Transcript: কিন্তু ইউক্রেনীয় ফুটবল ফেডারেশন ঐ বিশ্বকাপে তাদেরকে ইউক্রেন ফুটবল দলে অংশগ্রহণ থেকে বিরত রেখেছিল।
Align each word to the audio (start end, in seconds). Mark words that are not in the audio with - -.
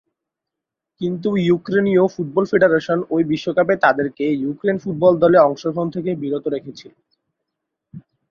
কিন্তু 1.01 1.29
ইউক্রেনীয় 1.41 2.03
ফুটবল 2.13 2.43
ফেডারেশন 2.51 2.99
ঐ 3.09 3.17
বিশ্বকাপে 3.31 3.75
তাদেরকে 3.83 4.25
ইউক্রেন 4.41 4.77
ফুটবল 4.83 5.13
দলে 5.23 5.37
অংশগ্রহণ 5.41 5.87
থেকে 5.95 6.09
বিরত 6.21 6.45
রেখেছিল। 6.55 6.93